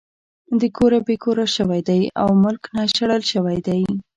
[0.59, 3.79] د کوره بې کوره شوے دے او ملک نه شړلے شوے دے